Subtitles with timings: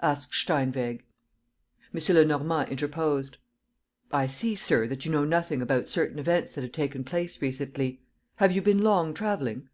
[0.00, 1.04] asked Steinweg.
[1.94, 2.14] M.
[2.14, 3.36] Lenormand interposed:
[4.10, 8.00] "I see, sir, that you know nothing about certain events that have taken place recently.
[8.36, 9.68] Have you been long travelling?"